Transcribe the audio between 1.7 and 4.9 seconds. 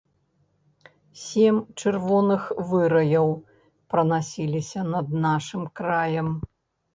чырвоных выраяў пранасіліся